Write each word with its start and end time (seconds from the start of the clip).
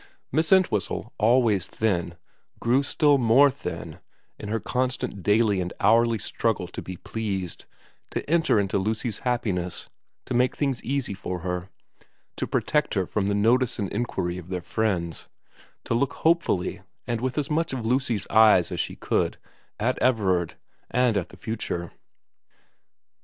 Miss 0.31 0.51
Entwhistle, 0.51 1.13
always 1.19 1.67
thin, 1.67 2.15
grew 2.59 2.81
still 2.81 3.19
more 3.19 3.51
thin 3.51 3.99
in 4.39 4.49
her 4.49 4.59
constant 4.59 5.21
daily 5.21 5.61
and 5.61 5.73
hourly 5.79 6.17
struggle 6.17 6.67
to 6.69 6.81
be 6.81 6.97
pleased, 6.97 7.65
to 8.09 8.27
enter 8.27 8.59
into 8.59 8.79
Lucy's 8.79 9.19
happiness, 9.19 9.89
to 10.25 10.33
make 10.33 10.57
things 10.57 10.83
easy 10.83 11.13
for 11.13 11.41
her, 11.41 11.69
to 12.35 12.47
protect 12.47 12.95
her 12.95 13.05
from 13.05 13.27
the 13.27 13.35
notice 13.35 13.77
and 13.77 13.93
inquiry 13.93 14.39
of 14.39 14.49
their 14.49 14.63
friends, 14.63 15.27
to 15.83 15.93
look 15.93 16.13
hopefully 16.13 16.81
and 17.05 17.21
with 17.21 17.37
as 17.37 17.51
much 17.51 17.71
of 17.71 17.85
Lucy's 17.85 18.25
eyes 18.31 18.71
as 18.71 18.79
she 18.79 18.95
could 18.95 19.37
at 19.79 19.99
Everard 20.01 20.55
and 20.89 21.15
at 21.15 21.29
the 21.29 21.37
future. 21.37 21.91